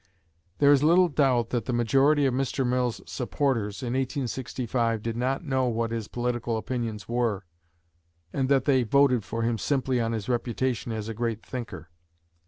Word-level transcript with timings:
There 0.57 0.71
is 0.71 0.81
little 0.81 1.09
doubt 1.09 1.51
that 1.51 1.65
the 1.65 1.73
majority 1.73 2.25
of 2.25 2.33
Mr. 2.33 2.65
Mill's 2.65 3.01
supporters 3.05 3.83
in 3.83 3.93
1865 3.93 4.99
did 5.03 5.15
not 5.15 5.45
know 5.45 5.67
what 5.67 5.91
his 5.91 6.07
political 6.07 6.57
opinions 6.57 7.07
were, 7.07 7.45
and 8.33 8.49
that 8.49 8.65
they 8.65 8.81
voted 8.81 9.23
for 9.23 9.43
him 9.43 9.59
simply 9.59 10.01
on 10.01 10.11
his 10.11 10.27
reputation 10.27 10.91
as 10.91 11.07
a 11.07 11.13
great 11.13 11.45
thinker. 11.45 11.91